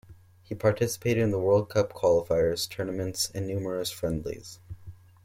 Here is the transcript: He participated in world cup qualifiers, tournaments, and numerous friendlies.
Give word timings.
He 0.41 0.55
participated 0.55 1.21
in 1.21 1.29
world 1.31 1.69
cup 1.69 1.93
qualifiers, 1.93 2.67
tournaments, 2.67 3.29
and 3.35 3.45
numerous 3.45 3.91
friendlies. 3.91 4.57